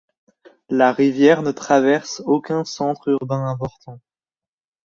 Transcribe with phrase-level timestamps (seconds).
[0.69, 3.99] La rivière ne traverse aucun centre urbain important.